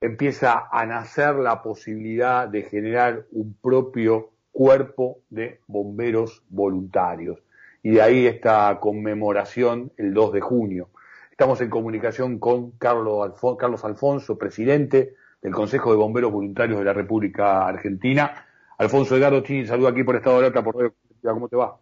[0.00, 7.42] empieza a nacer la posibilidad de generar un propio cuerpo de bomberos voluntarios.
[7.82, 10.88] Y de ahí esta conmemoración el 2 de junio.
[11.30, 17.66] Estamos en comunicación con Carlos, Alfonso, presidente del Consejo de Bomberos Voluntarios de la República
[17.66, 18.46] Argentina.
[18.76, 20.92] Alfonso Edgardo Chini, saludo aquí por Estado de Alerta, por Radio
[21.22, 21.78] ¿Cómo te va?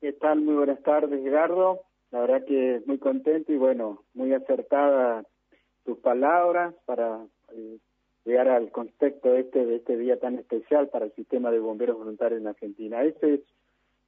[0.00, 0.14] ¿Qué?
[0.36, 1.82] Muy buenas tardes, Edgardo.
[2.10, 5.24] La verdad que muy contento y bueno, muy acertada
[5.84, 7.20] tus palabras para
[7.54, 7.78] eh,
[8.24, 12.40] llegar al contexto este de este día tan especial para el sistema de bomberos voluntarios
[12.40, 13.02] en Argentina.
[13.02, 13.40] Ese es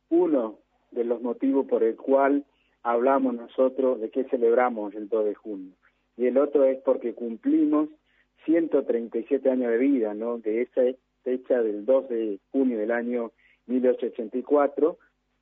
[0.09, 0.59] uno
[0.91, 2.45] de los motivos por el cual
[2.83, 5.73] hablamos nosotros de que celebramos el 2 de junio.
[6.17, 7.89] Y el otro es porque cumplimos
[8.45, 10.39] 137 años de vida, ¿no?
[10.39, 10.83] De esa
[11.23, 13.33] fecha del 2 de junio del año
[13.67, 14.99] 1884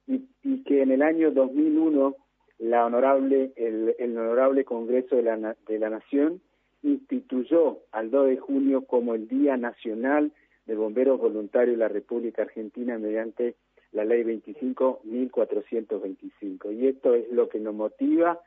[0.07, 2.17] y, y que en el año 2001
[2.59, 6.41] la honorable el, el honorable Congreso de la, de la Nación
[6.83, 10.33] instituyó al 2 de junio como el Día Nacional
[10.67, 13.55] de Bomberos Voluntarios de la República Argentina mediante
[13.93, 16.75] la Ley 25.425.
[16.75, 18.41] Y esto es lo que nos motiva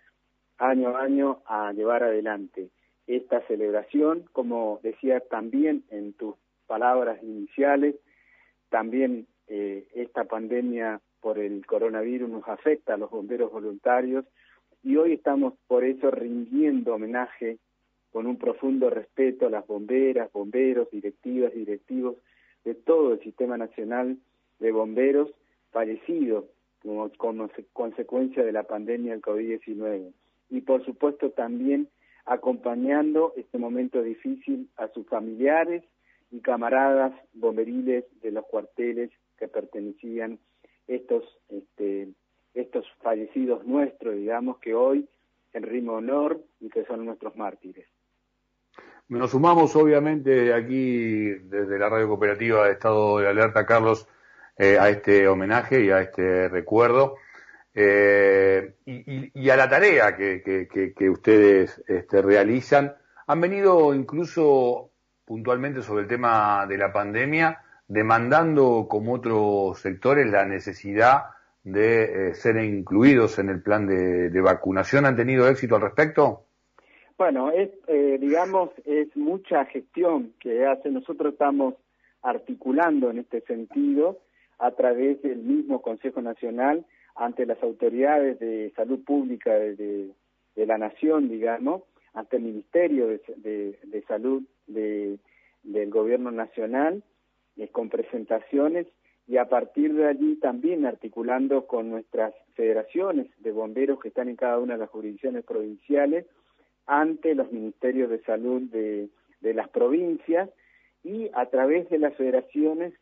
[0.57, 2.69] año a año a llevar adelante
[3.07, 7.95] esta celebración, como decía también en tus palabras iniciales,
[8.69, 14.25] también eh, esta pandemia por el coronavirus nos afecta a los bomberos voluntarios
[14.83, 17.57] y hoy estamos por eso rindiendo homenaje
[18.15, 22.15] con un profundo respeto a las bomberas, bomberos, directivas, directivos
[22.63, 24.17] de todo el Sistema Nacional
[24.59, 25.29] de Bomberos
[25.71, 26.45] fallecidos
[26.81, 30.13] como, como consecuencia de la pandemia del COVID-19.
[30.49, 31.89] Y por supuesto también
[32.25, 35.83] acompañando este momento difícil a sus familiares
[36.31, 40.39] y camaradas bomberiles de los cuarteles que pertenecían
[40.87, 42.07] estos este,
[42.53, 45.05] estos fallecidos nuestros, digamos, que hoy
[45.51, 47.85] en rimo honor y que son nuestros mártires.
[49.07, 54.07] Nos sumamos obviamente aquí desde la radio cooperativa de Estado de Alerta, Carlos,
[54.57, 57.17] eh, a este homenaje y a este recuerdo
[57.75, 62.95] eh, y, a la tarea que, ustedes este, realizan.
[63.27, 64.89] Han venido incluso
[65.23, 71.25] puntualmente sobre el tema de la pandemia, demandando como otros sectores la necesidad
[71.63, 75.05] de eh, ser incluidos en el plan de, de vacunación.
[75.05, 76.44] ¿Han tenido éxito al respecto?
[77.17, 80.91] Bueno, es, eh, digamos, es mucha gestión que hace.
[80.91, 81.75] Nosotros estamos
[82.21, 84.19] articulando en este sentido
[84.59, 90.11] a través del mismo Consejo Nacional ante las autoridades de salud pública de,
[90.55, 91.83] la nación, digamos,
[92.13, 95.17] ante el Ministerio de, de, Salud de,
[95.63, 97.01] del Gobierno Nacional,
[97.55, 98.87] eh, con presentaciones
[99.27, 104.35] y a partir de allí también articulando con nuestras federaciones de bomberos que están en
[104.35, 106.25] cada una de las jurisdicciones provinciales
[106.85, 109.09] ante los ministerios de salud de,
[109.41, 110.49] las provincias
[111.03, 112.93] y a través de las federaciones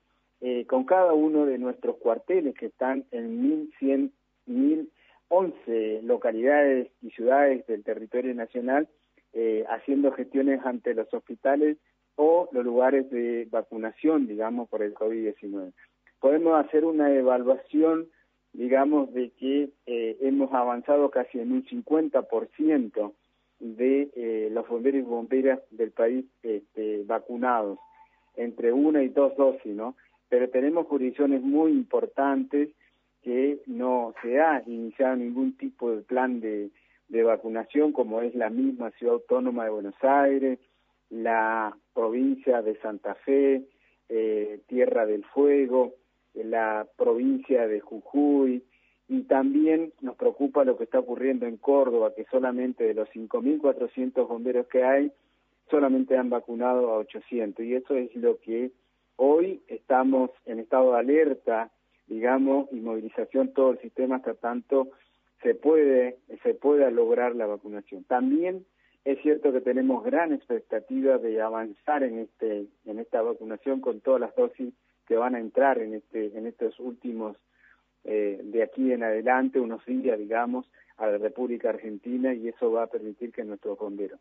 [0.42, 4.12] eh, con cada uno de nuestros cuarteles que están en 1.100,
[4.50, 8.90] 1.011 localidades y ciudades del territorio nacional
[9.32, 11.78] eh, haciendo gestiones ante los hospitales
[12.16, 15.72] o los lugares de vacunación, digamos, por el COVID-19.
[16.20, 18.08] Podemos hacer una evaluación,
[18.54, 23.14] digamos, de que eh, hemos avanzado casi en un 50%
[23.64, 27.80] de eh, los bomberos y bomberas del país este, vacunados,
[28.36, 29.96] entre una y dos dosis, ¿no?
[30.28, 32.70] Pero tenemos jurisdicciones muy importantes
[33.22, 36.72] que no se ha iniciado ningún tipo de plan de,
[37.08, 40.60] de vacunación, como es la misma Ciudad Autónoma de Buenos Aires,
[41.10, 43.64] la provincia de Santa Fe,
[44.10, 45.94] eh, Tierra del Fuego,
[46.34, 48.64] la provincia de Jujuy,
[49.08, 54.28] y también nos preocupa lo que está ocurriendo en Córdoba, que solamente de los 5.400
[54.28, 55.12] bomberos que hay,
[55.70, 57.66] solamente han vacunado a 800.
[57.66, 58.72] Y eso es lo que
[59.18, 61.72] hoy estamos en estado de alerta,
[62.08, 64.90] digamos, y movilización todo el sistema hasta tanto
[65.42, 68.06] se puede se pueda lograr la vacunación.
[68.06, 68.66] También
[69.04, 74.22] es cierto que tenemos gran expectativa de avanzar en este en esta vacunación con todas
[74.22, 74.74] las dosis
[75.06, 77.38] que van a entrar en este en estos últimos
[78.04, 82.84] eh, de aquí en adelante, unos días, digamos, a la República Argentina y eso va
[82.84, 84.20] a permitir que nuestros bomberos.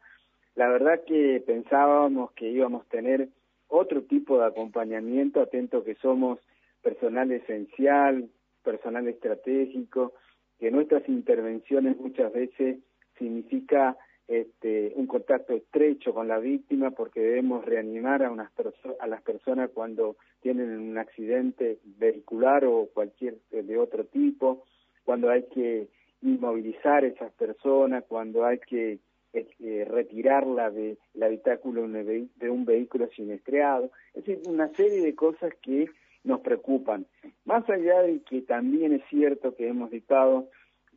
[0.55, 3.29] La verdad que pensábamos que íbamos a tener
[3.69, 6.38] otro tipo de acompañamiento, atento que somos
[6.82, 8.29] personal esencial,
[8.62, 10.12] personal estratégico,
[10.58, 12.79] que nuestras intervenciones muchas veces
[13.19, 13.96] significa
[14.32, 18.50] este, un contacto estrecho con la víctima porque debemos reanimar a, unas
[18.99, 24.64] a las personas cuando tienen un accidente vehicular o cualquier eh, de otro tipo,
[25.05, 25.88] cuando hay que
[26.23, 29.00] inmovilizar a esas personas, cuando hay que
[29.34, 35.90] eh, retirarla del habitáculo de un vehículo sinestreado, es decir, una serie de cosas que
[36.25, 37.05] nos preocupan.
[37.44, 40.49] Más allá de que también es cierto que hemos dictado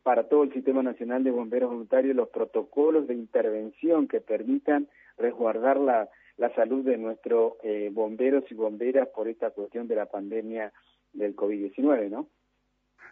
[0.06, 4.86] para todo el Sistema Nacional de Bomberos Voluntarios los protocolos de intervención que permitan
[5.18, 10.06] resguardar la, la salud de nuestros eh, bomberos y bomberas por esta cuestión de la
[10.06, 10.72] pandemia
[11.12, 12.28] del COVID-19, ¿no?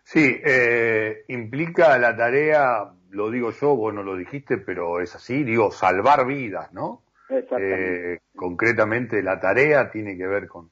[0.04, 5.42] Sí, eh, implica la tarea, lo digo yo, vos no lo dijiste, pero es así,
[5.42, 7.02] digo, salvar vidas, ¿no?
[7.28, 8.14] Exactamente.
[8.14, 10.70] Eh, concretamente la tarea tiene que ver con,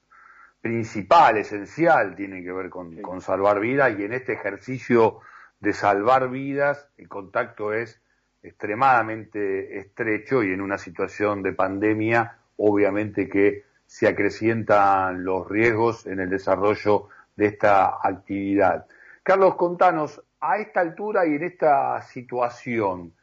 [0.61, 5.19] principal, esencial, tiene que ver con, con salvar vidas y en este ejercicio
[5.63, 8.03] de salvar vidas el contacto es
[8.43, 16.19] extremadamente estrecho y en una situación de pandemia obviamente que se acrecientan los riesgos en
[16.19, 18.87] el desarrollo de esta actividad.
[19.23, 23.15] Carlos, contanos, a esta altura y en esta situación,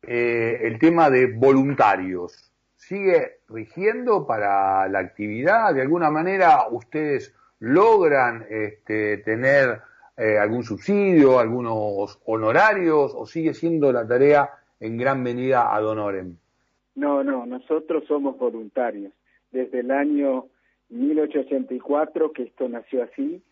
[0.00, 5.74] eh, el tema de voluntarios, ¿sigue rigiendo para la actividad?
[5.74, 9.82] ¿De alguna manera ustedes logran este, tener
[10.18, 14.50] eh, algún subsidio, algunos honorarios o sigue siendo la tarea
[14.80, 16.36] en gran medida ad honorem?
[16.96, 19.12] No, no, nosotros somos voluntarios.
[19.52, 20.46] Desde el año
[20.88, 23.42] 1884 que esto nació así,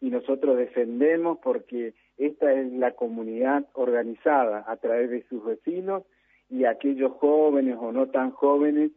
[0.00, 6.04] y nosotros defendemos porque esta es la comunidad organizada a través de sus vecinos
[6.50, 8.90] y aquellos jóvenes o no tan jóvenes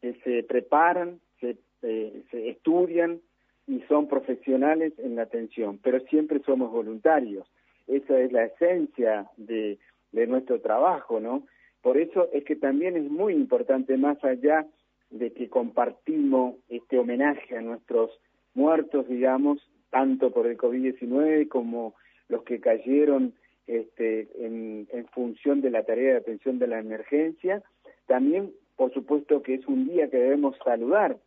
[0.00, 3.20] que se preparan, se, eh, se estudian
[3.66, 7.46] y son profesionales en la atención, pero siempre somos voluntarios.
[7.86, 9.78] Esa es la esencia de,
[10.12, 11.46] de nuestro trabajo, ¿no?
[11.82, 14.66] Por eso es que también es muy importante, más allá
[15.10, 18.10] de que compartimos este homenaje a nuestros
[18.54, 19.58] muertos, digamos,
[19.90, 21.94] tanto por el COVID-19 como
[22.28, 23.34] los que cayeron
[23.66, 27.62] este, en, en función de la tarea de atención de la emergencia.
[28.06, 31.18] También, por supuesto, que es un día que debemos saludar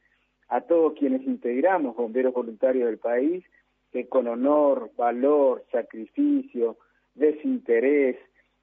[0.49, 3.43] a todos quienes integramos bomberos voluntarios del país,
[3.91, 6.77] que con honor, valor, sacrificio,
[7.15, 8.17] desinterés,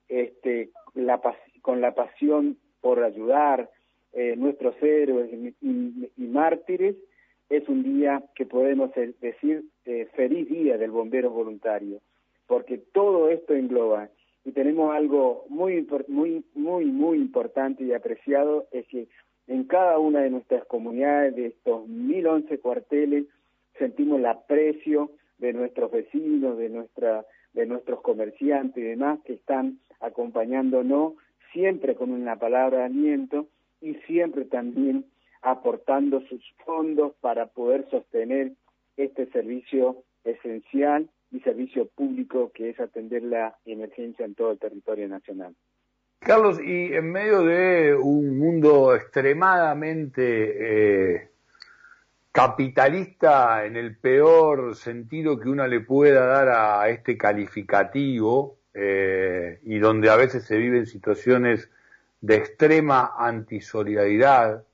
[0.08, 1.20] este, la,
[1.62, 3.70] con la pasión por ayudar,
[4.12, 5.28] eh, nuestros héroes
[5.60, 6.94] y, mártires,
[7.48, 8.90] es un día que podemos
[9.20, 12.00] decir eh, feliz día del bombero voluntario,
[12.46, 14.08] porque todo esto engloba.
[14.44, 19.08] Y tenemos algo muy muy muy muy importante y apreciado es que
[19.46, 23.26] en cada una de nuestras comunidades de estos 1011 cuarteles
[23.78, 29.78] sentimos el aprecio de nuestros vecinos, de nuestra de nuestros comerciantes y demás que están
[30.00, 31.14] acompañándonos
[31.52, 33.46] siempre con una palabra de aliento
[33.80, 35.04] y siempre también
[35.40, 38.52] aportando sus fondos para poder sostener
[38.96, 45.08] este servicio esencial y servicio público que es atender la emergencia en todo el territorio
[45.08, 45.54] nacional.
[46.24, 51.28] Carlos, y en medio de un mundo extremadamente eh,
[52.32, 59.78] capitalista en el peor sentido que uno le pueda dar a este calificativo eh, y
[59.78, 61.68] donde a veces se viven situaciones
[62.22, 64.64] de extrema antisolidaridad,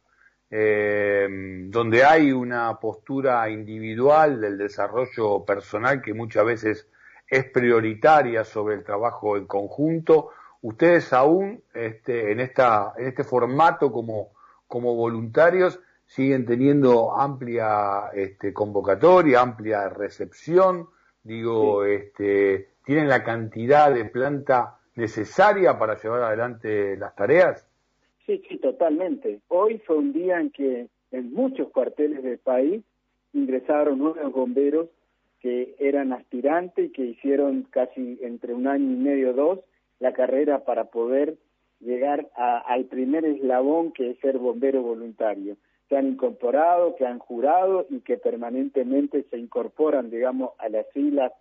[0.52, 1.26] eh,
[1.68, 6.88] donde hay una postura individual del desarrollo personal que muchas veces
[7.26, 10.30] es prioritaria sobre el trabajo en conjunto.
[10.62, 14.32] Ustedes aún este, en, esta, en este formato como,
[14.66, 20.88] como voluntarios siguen teniendo amplia este, convocatoria, amplia recepción,
[21.22, 27.66] digo, este, tienen la cantidad de planta necesaria para llevar adelante las tareas.
[28.26, 29.40] Sí, sí, totalmente.
[29.48, 32.82] Hoy fue un día en que en muchos cuarteles del país
[33.32, 34.88] ingresaron nuevos bomberos
[35.40, 39.60] que eran aspirantes y que hicieron casi entre un año y medio, dos,
[40.00, 41.38] la carrera para poder
[41.78, 45.56] llegar al primer eslabón que es ser bombero voluntario.
[45.88, 51.32] Se han incorporado, que han jurado y que permanentemente se incorporan, digamos, a las filas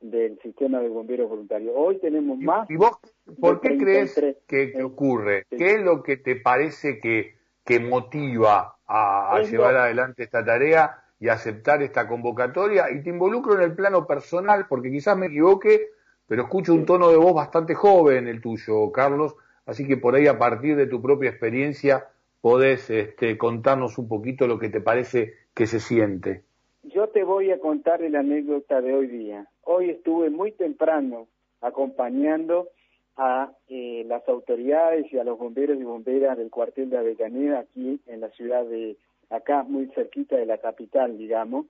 [0.00, 1.72] del sistema de bomberos voluntarios.
[1.74, 2.68] Hoy tenemos más.
[2.70, 2.98] ¿Y vos
[3.40, 4.14] por qué crees
[4.46, 5.46] que, ocurre?
[5.50, 11.28] ¿Qué es lo que te parece que, que motiva a, llevar adelante esta tarea y
[11.28, 12.90] aceptar esta convocatoria?
[12.90, 15.88] Y te involucro en el plano personal, porque quizás me equivoque,
[16.26, 20.26] pero escucho un tono de voz bastante joven el tuyo, Carlos, así que por ahí
[20.26, 22.08] a partir de tu propia experiencia
[22.40, 26.42] podés este, contarnos un poquito lo que te parece que se siente.
[26.82, 29.46] Yo te voy a contar la anécdota de hoy día.
[29.62, 31.26] Hoy estuve muy temprano
[31.60, 32.68] acompañando
[33.16, 38.00] a eh, las autoridades y a los bomberos y bomberas del cuartel de Avellaneda aquí
[38.06, 38.96] en la ciudad de
[39.30, 41.66] acá, muy cerquita de la capital, digamos.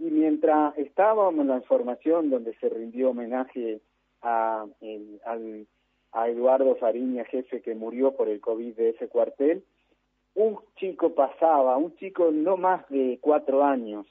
[0.00, 3.80] Y mientras estábamos en la información donde se rindió homenaje
[4.22, 4.66] a,
[5.24, 5.66] al
[6.12, 9.62] a Eduardo Fariña, jefe que murió por el COVID de ese cuartel,
[10.34, 14.06] un chico pasaba, un chico no más de cuatro años,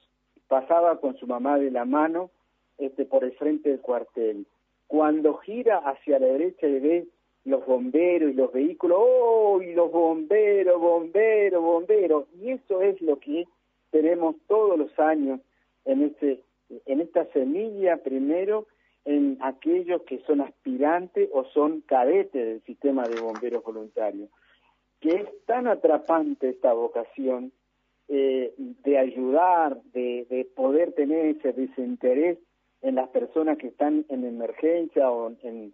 [0.47, 2.29] pasaba con su mamá de la mano
[2.77, 4.45] este, por el frente del cuartel.
[4.87, 7.07] Cuando gira hacia la derecha y ve
[7.45, 9.61] los bomberos y los vehículos, ¡oh!
[9.61, 12.25] Y los bomberos, bomberos, bomberos.
[12.41, 13.47] Y eso es lo que
[13.91, 15.39] tenemos todos los años
[15.85, 16.43] en, este,
[16.85, 18.67] en esta semilla, primero,
[19.05, 24.29] en aquellos que son aspirantes o son cadetes del sistema de bomberos voluntarios.
[24.99, 27.53] Que es tan atrapante esta vocación
[28.07, 32.37] eh, de ayudar, de, de poder tener ese desinterés
[32.81, 35.73] en las personas que están en emergencia o en,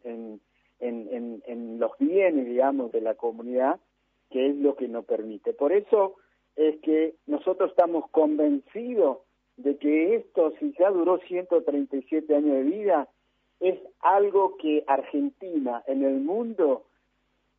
[0.79, 3.79] en, los bienes, digamos, de la comunidad,
[4.29, 5.53] que es lo que nos permite.
[5.53, 6.15] Por eso
[6.55, 9.19] es que nosotros estamos convencidos
[9.57, 13.07] de que esto, si ya duró 137 años de vida,
[13.59, 16.85] es algo que Argentina en el mundo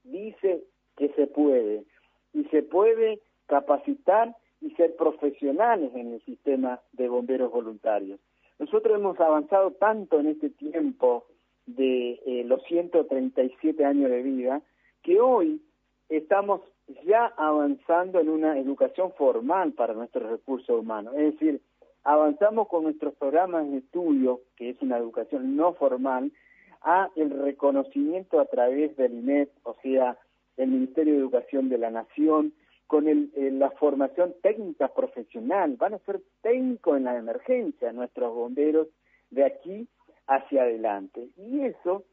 [0.05, 0.65] dice
[0.97, 1.85] que se puede.
[2.33, 8.21] Y se puede capacitar y ser profesionales en el sistema de bomberos voluntarios.
[8.59, 11.25] Nosotros hemos avanzado tanto en este tiempo
[11.67, 14.63] de eh, los 137 años de vida
[15.03, 15.61] que hoy
[16.09, 16.61] estamos
[17.05, 21.15] ya avanzando en una educación formal para nuestros recursos humanos.
[21.17, 21.61] Es decir,
[22.07, 26.33] avanzamos con nuestros programas de estudio, que es una educación no formal,
[26.81, 30.17] a el reconocimiento a través del INET, o sea,
[30.57, 32.53] el Ministerio de Educación de la Nación,
[32.87, 35.77] con el, eh, la formación técnica profesional.
[35.77, 38.87] Van a ser técnicos en la emergencia nuestros bomberos
[39.31, 39.89] de aquí
[40.29, 41.29] hacia adelante.
[41.37, 42.05] Y eso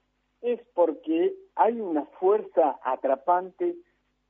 [0.41, 3.75] es porque hay una fuerza atrapante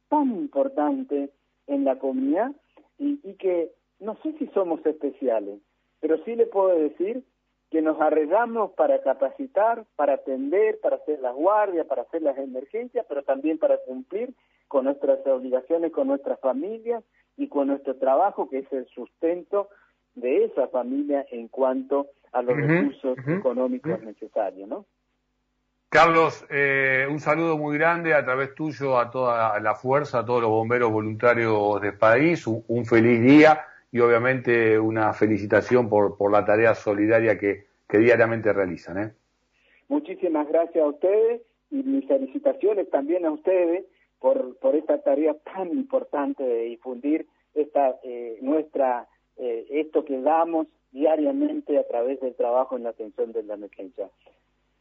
[0.09, 1.29] tan importante
[1.67, 2.51] en la comunidad
[2.99, 3.71] y, y que
[4.03, 5.59] no sé si somos especiales,
[5.99, 7.23] pero sí le puedo decir
[7.71, 13.05] que nos arreglamos para capacitar, para atender, para hacer las guardias, para hacer las emergencias,
[13.09, 14.33] pero también para cumplir
[14.67, 17.03] con nuestras obligaciones, con nuestras familias
[17.35, 19.69] y con nuestro trabajo, que es el sustento
[20.13, 24.85] de esa familia en cuanto a los recursos económicos necesarios, ¿no?
[25.89, 30.41] Carlos, eh, un saludo muy grande a través tuyo a toda la fuerza, a todos
[30.41, 36.43] los bomberos voluntarios del país, un feliz día y obviamente una felicitación por, por la
[36.43, 38.97] tarea solidaria que, que diariamente realizan.
[38.97, 39.11] ¿eh?
[39.87, 43.85] Muchísimas gracias a ustedes y mis felicitaciones también a ustedes
[44.19, 49.07] por, por esta tarea tan importante de difundir esta eh, nuestra
[49.37, 54.09] eh, esto que damos diariamente a través del trabajo en la atención de la emergencia.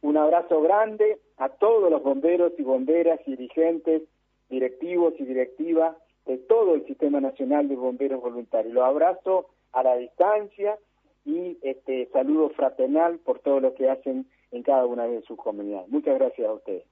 [0.01, 4.01] Un abrazo grande a todos los bomberos y bomberas, dirigentes,
[4.49, 8.73] directivos y directivas de todo el Sistema Nacional de Bomberos Voluntarios.
[8.73, 10.77] Los abrazo a la distancia
[11.25, 15.89] y este saludo fraternal por todo lo que hacen en cada una de sus comunidades.
[15.89, 16.83] Muchas gracias a ustedes.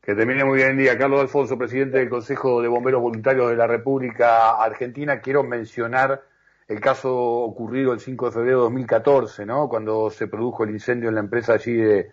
[0.00, 0.98] Que termine muy bien el día.
[0.98, 5.20] Carlos Alfonso, presidente del Consejo de Bomberos Voluntarios de la República Argentina.
[5.20, 6.22] Quiero mencionar
[6.66, 9.68] el caso ocurrido el 5 de febrero de 2014, ¿no?
[9.68, 12.10] Cuando se produjo el incendio en la empresa allí de,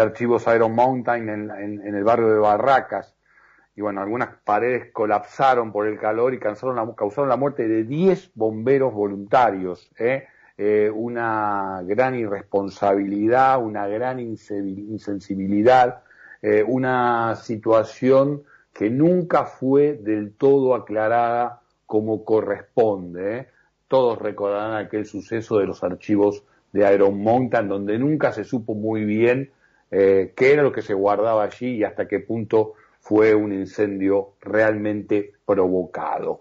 [0.00, 3.14] archivos Iron Mountain en el barrio de Barracas
[3.74, 7.84] y bueno, algunas paredes colapsaron por el calor y causaron la, causaron la muerte de
[7.84, 9.90] 10 bomberos voluntarios.
[9.98, 10.26] ¿eh?
[10.58, 16.02] Eh, una gran irresponsabilidad, una gran insensibilidad,
[16.42, 18.42] eh, una situación
[18.74, 23.48] que nunca fue del todo aclarada como corresponde.
[23.88, 29.04] Todos recordarán aquel suceso de los archivos de Iron Mountain, donde nunca se supo muy
[29.04, 29.50] bien
[29.90, 32.72] qué era lo que se guardaba allí y hasta qué punto
[33.12, 36.40] fue un incendio realmente provocado.